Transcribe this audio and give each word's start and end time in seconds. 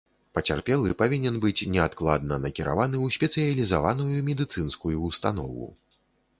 Пацярпелы 0.35 0.95
павінен 1.01 1.35
быць 1.43 1.67
неадкладна 1.73 2.39
накіраваны 2.47 2.95
ў 3.05 3.07
спецыялізаваную 3.19 4.19
медыцынскую 4.33 4.97
ўстанову. 5.07 5.73